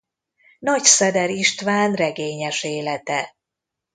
Nagy 0.59 0.83
Szeder 0.83 1.29
István 1.29 1.93
regényes 1.93 2.63
élete. 2.63 3.35